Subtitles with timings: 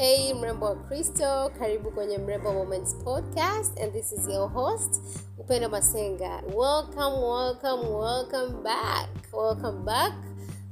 [0.00, 5.00] hey mrembo wa kristo karibu kwenye mrembo moments podcast and this is your host
[5.38, 6.42] upendo masenga.
[6.56, 9.08] Welcome welcome welcome back.
[9.32, 10.12] Welcome back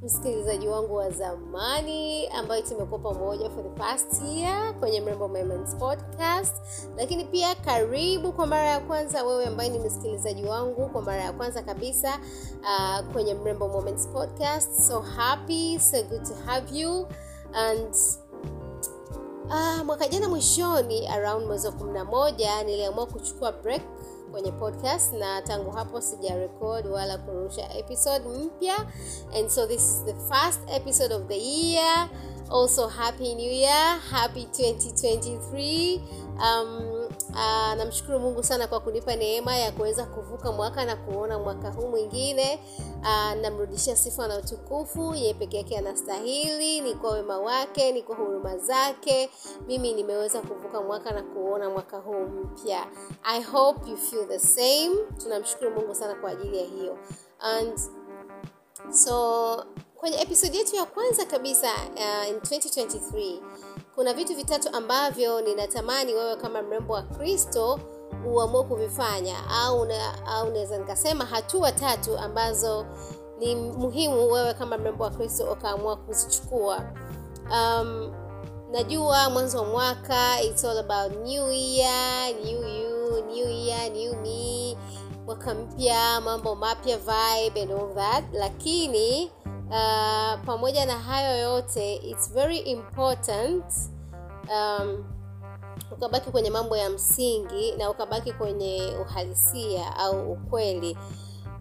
[0.03, 6.57] msikilizaji wangu wa zamani ambayo tumekuwa pamoja for the past year kwenye mrembo moments podcast.
[6.97, 11.33] Lakini pia karibu kwa mara ya kwanza wewe ambaye ni msikilizaji wangu kwa mara ya
[11.33, 12.19] kwanza kabisa
[12.63, 14.81] uh, kwenye mrembo moments podcast.
[14.89, 17.07] So happy so good to have you
[17.55, 17.95] and
[19.49, 23.83] uh, mwaka jana mwishoni around mwezi wa kumi na moja niliamua kuchukua break
[24.33, 28.77] kwenye podcast na tangu hapo sija record wala kurusha episode mpya.
[29.39, 32.09] And so this is the first episode of the year.
[32.51, 36.01] Also happy new year happy 2023
[36.41, 36.98] um,
[37.39, 41.89] uh, namshukuru mungu sana kwa kunipa neema ya kuweza kuvuka mwaka na kuona mwaka huu
[41.89, 42.61] mwingine.
[43.03, 48.17] Uh, namrudishia sifa na utukufu yeye peke yake anastahili ni kwa wema wake ni kwa
[48.17, 49.31] huruma zake.
[49.67, 52.87] Mimi nimeweza kuvuka mwaka na kuona mwaka huu mpya.
[53.23, 54.97] I hope you feel the same.
[55.23, 56.99] Tunamshukuru mungu sana kwa ajili ya hiyo.
[57.41, 57.79] And
[58.91, 59.65] so
[59.97, 63.41] kwenye episodi yetu ya kwanza kabisa uh, in 2023
[63.99, 67.81] kuna vitu vitatu ambavyo ninatamani wewe kama mrembo wa kristo
[68.27, 69.35] uamue kuvifanya.
[69.51, 72.87] Au na, au naweza nikasema hatua tatu ambazo
[73.39, 76.83] ni muhimu wewe kama mrembo wa kristo ukaamua kuzichukua.
[77.53, 78.13] Um,
[78.73, 84.77] najua mwanzo wa mwaka it's all about new year new you new year new me
[85.27, 88.25] mwaka mpya mambo mapya vibe and all that.
[88.33, 89.31] Lakini
[89.71, 93.65] uh, pamoja na hayo yote it's very important
[94.53, 95.05] um,
[95.93, 100.99] ukabaki kwenye mambo ya msingi na ukabaki kwenye uhalisia au ukweli.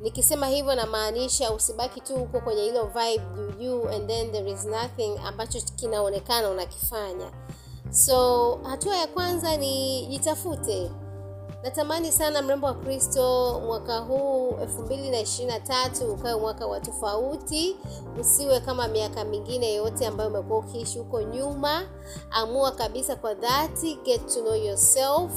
[0.02, 5.18] Nikisema hivyo namaanisha usibaki tu huko kwenye hilo vibe juujuu and then there is nothing
[5.26, 7.32] ambacho kinaonekana unakifanya.
[7.92, 10.92] So hatua ya kwanza ni jitafute
[11.68, 17.76] natamani sana mrembo wa kristo mwaka huu 223 ukawe mwaka wa tofauti.
[18.22, 21.84] Usiwe kama miaka mingine yote ambayo umekuwa ukiishi huko nyuma.
[22.32, 25.32] Amua kabisa kwa dhati get to know yourself.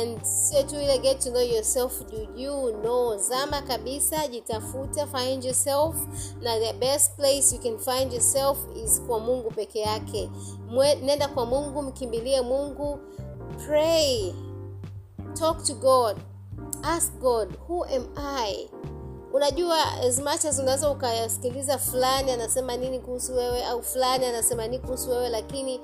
[0.00, 5.94] And sio tu ile get to know yourself juujuu no zama kabisa jitafuta find yourself.
[6.40, 10.30] Na the best place you can find yourself is kwa mungu peke yake.
[10.68, 12.98] Mwe, nenda kwa mungu mkimbilie mungu.
[13.66, 14.32] Pray
[15.38, 16.16] talk to god.
[16.82, 18.68] Ask god who am i?
[19.32, 24.78] Unajua as much as unaweza ukayasikiliza fulani anasema nini kuhusu wewe au fulani anasema nini
[24.78, 25.80] kuhusu wewe lakini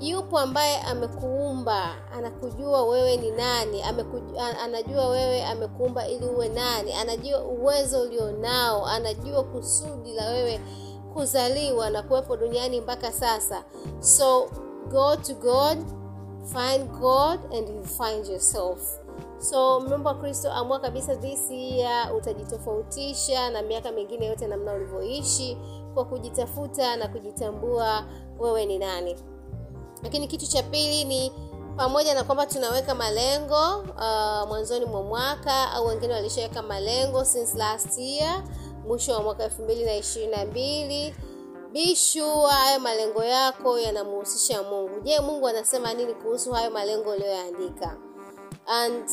[0.00, 7.40] yupo ambaye amekuumba anakujua wewe ni nani amekujua, anajua wewe amekuumba ili uwe nani anajua
[7.44, 10.60] uwezo ulionao anajua kusudi la wewe
[11.14, 13.64] kuzaliwa na kuwepo duniani mpaka sasa.
[14.00, 14.48] So
[14.90, 15.78] go to god
[16.52, 18.80] find god and you find yourself.
[19.38, 25.58] So mrembo wa kristo amua kabisa this year utajitofautisha na miaka mingine yote namna ulivyoishi
[25.94, 28.04] kwa kujitafuta na kujitambua
[28.38, 29.16] wewe ni nani.
[30.02, 31.32] Lakini kitu cha pili ni
[31.76, 37.98] pamoja na kwamba tunaweka malengo uh, mwanzoni mwa mwaka au wengine walishaweka malengo since last
[37.98, 38.42] year
[38.86, 41.14] mwisho wa mwaka elfu mbili na ishirini na mbili
[41.76, 45.00] bishua hayo malengo yako yanamuhusisha mungu.
[45.00, 47.96] Je mungu anasema nini kuhusu hayo malengo uliyoyaandika?
[48.66, 49.10] And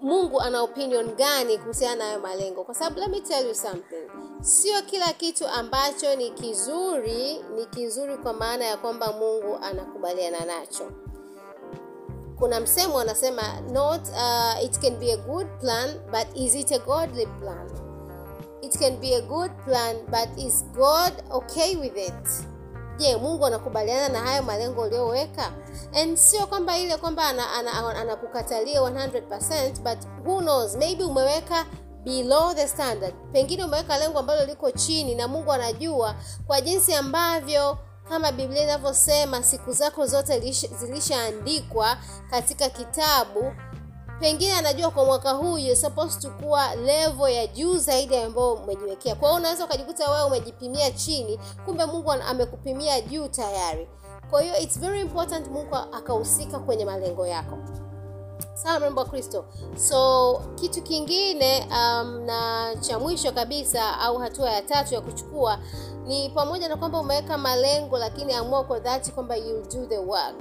[0.00, 2.64] mungu ana opinion gani kuhusiana na hayo malengo?
[2.64, 4.10] Kwa sababu let me tell you something.
[4.40, 10.90] Sio kila kitu ambacho ni kizuri ni kizuri kwa maana ya kwamba mungu anakubaliana nacho.
[12.38, 16.78] Kuna msemo anasema not uh, it can be a good plan but is it a
[16.78, 17.83] godly plan
[18.64, 22.28] it can be a good plan but is god okay with it?
[22.98, 25.52] Je mungu anakubaliana na hayo malengo uliyoweka?
[25.94, 30.76] And sio kwamba ile kwamba anakukatalia ana, ana, ana 100% but who knows?
[30.76, 31.66] Maybe umeweka
[32.04, 33.14] below the standard.
[33.32, 36.14] Pengine umeweka lengo ambalo liko chini na mungu anajua
[36.46, 37.78] kwa jinsi ambavyo
[38.08, 40.40] kama biblia inavyosema siku zako zote
[40.80, 41.96] zilishaandikwa
[42.30, 43.52] katika kitabu
[44.20, 49.14] pengine anajua kwa mwaka huu you're supposed to kuwa level ya juu zaidi ambayo umejiwekea.
[49.14, 53.88] Kwa hiyo unaweza ukajikuta wewe umejipimia chini kumbe mungu amekupimia juu tayari.
[54.30, 57.58] Kwa hiyo its very important mungu akahusika kwenye malengo yako.
[58.54, 59.44] Sawa mrembo wa kristo.
[59.88, 65.58] So kitu kingine um, na cha mwisho kabisa au hatua ya tatu ya kuchukua
[66.06, 70.34] ni pamoja na kwamba umeweka malengo lakini amua kwa dhati kwamba you do the work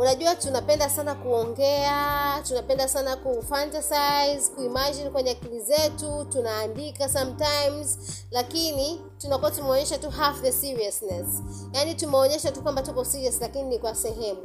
[0.00, 7.98] unajua tunapenda sana kuongea tunapenda sana kufantasize kuimagine kwenye akili zetu tunaandika sometimes
[8.30, 11.26] lakini tunakuwa tumeonyesha tu half the seriousness.
[11.72, 14.40] Yaani tumeonyesha tu kwamba tuko serious lakini ni kwa sehemu.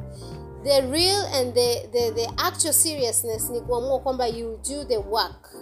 [0.64, 5.54] The real and the, the, the actual seriousness ni kuamua kwamba you do the work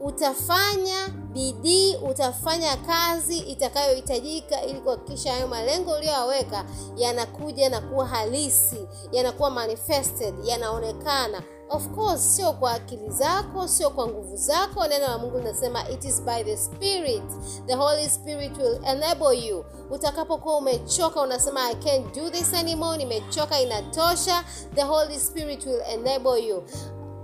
[0.00, 6.64] utafanya bidii utafanya kazi itakayohitajika ili kuhakikisha hayo malengo uliyoyaweka
[6.96, 11.42] yanakuja na kuwa halisi yanakuwa manifested yanaonekana.
[11.72, 14.86] Of course sio kwa akili zako sio kwa nguvu zako.
[14.86, 17.22] Neno la mungu linasema it is by the spirit.
[17.66, 19.64] The holy spirit will enable you.
[19.90, 24.44] Utakapokuwa umechoka unasema i can't do this anymore nimechoka inatosha.
[24.74, 26.62] The holy spirit will enable you.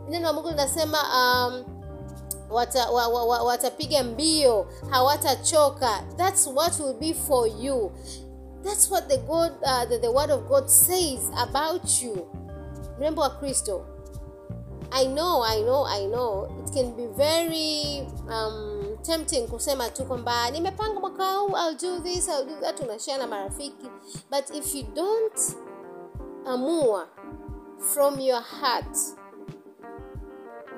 [0.08, 1.64] Neno la mungu linasema um,
[2.50, 6.02] watapiga wa, wa, wa, watapiga mbio hawatachoka.
[6.16, 7.93] That's what will be for you.
[8.64, 12.26] That's what the, God, uh, the, the word of god says about you.
[12.98, 13.84] Mrembo wa kristo?
[14.93, 16.48] I know i know i know.
[16.64, 22.28] It can be very um, tempting kusema tu kwamba nimepanga mwaka huu i'll do this
[22.28, 22.81] i'll do that.
[22.81, 23.90] Unashare na marafiki.
[24.31, 25.40] But if you don't
[26.46, 27.06] amua
[27.94, 28.96] from your heart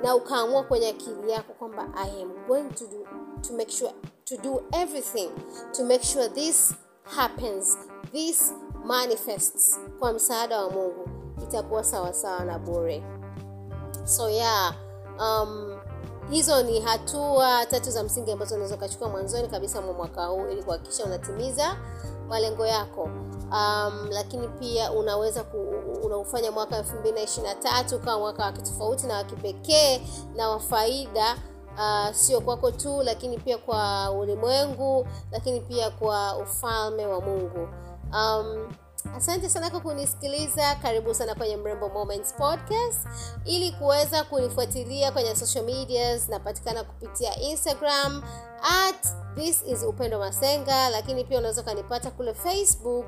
[0.03, 3.07] na ukaamua kwenye akili yako kwamba i am going to do,
[3.49, 3.93] to make sure
[4.25, 5.31] to do everything
[5.73, 6.75] to make sure this
[7.17, 7.79] happens
[8.13, 8.53] this
[8.85, 11.09] manifests kwa msaada wa mungu.
[11.43, 13.03] Itakuwa sawasawa na bure.
[14.05, 14.75] So yeah
[15.21, 15.79] um,
[16.31, 20.63] hizo ni hatua tatu za msingi ambazo unaweza ukachukua mwanzoni kabisa mwa mwaka huu ili
[20.63, 21.77] kuhakikisha unatimiza
[22.29, 23.09] malengo yako
[23.53, 25.57] um, lakini pia unaweza ku,
[26.03, 30.01] unaufanya mwaka elfu mbili na ishiri na tatu kama mwaka wa kitofauti na wa kipekee
[30.37, 31.37] na wa faida
[31.79, 37.69] uh, sio kwako tu lakini pia kwa ulimwengu lakini pia kwa ufalme wa mungu.
[38.13, 38.73] Um,
[39.17, 43.01] asante sana kwa kunisikiliza karibu sana kwenye mrembo moments podcast
[43.45, 48.23] ili kuweza kunifuatilia kwenye social medias napatikana kupitia instagram
[48.63, 53.07] at this is upendo masenga lakini pia unaweza ukanipata kule facebook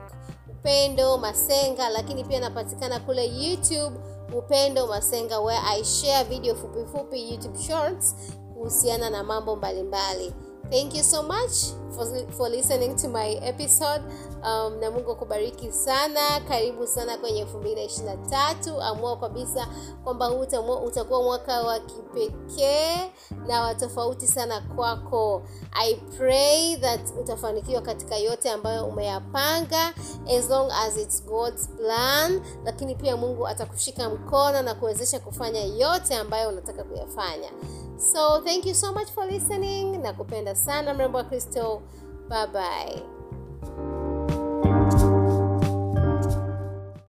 [0.51, 3.97] upendo masenga lakini pia napatikana kule youtube
[4.39, 8.15] upendo masenga where i share video fupifupi fupi, youtube shorts
[8.55, 10.50] kuhusiana na mambo mbalimbali mbali.
[10.71, 11.53] Thank you so much
[11.95, 12.07] for,
[12.37, 14.03] for listening to my episode.
[14.43, 16.41] Um, na mungu akubariki sana.
[16.49, 18.83] Karibu sana kwenye elfu mbili na ishiri na tatu.
[18.83, 19.67] Amua kabisa
[20.05, 20.47] kwamba huu
[20.87, 23.11] utakuwa mwaka wa kipekee
[23.47, 25.43] na watofauti sana kwako.
[25.73, 29.95] I pray that utafanikiwa katika yote ambayo umeyapanga
[30.39, 32.41] as long as its god's plan.
[32.65, 37.51] Lakini pia mungu atakushika mkono na kuwezesha kufanya yote ambayo unataka kuyafanya.
[38.13, 39.99] So thank you so much for listening.
[40.03, 41.83] Na kupenda sana mrembo wa kristo
[42.29, 43.03] bye bye